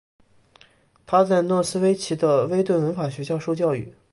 [1.05, 3.93] 他在诺斯威奇的威顿文法学校受教育。